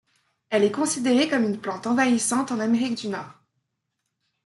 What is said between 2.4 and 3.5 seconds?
en Amérique du Nord.